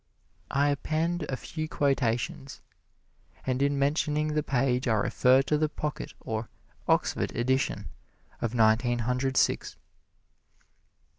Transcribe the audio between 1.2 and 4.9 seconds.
a few quotations, and in mentioning the page